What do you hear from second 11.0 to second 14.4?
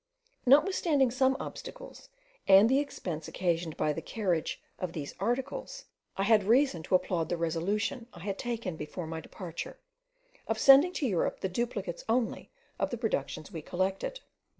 Europe the duplicates only of the productions we collected.